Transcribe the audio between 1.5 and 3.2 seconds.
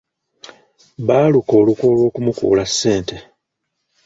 olukwe olw'okumukuula ssente.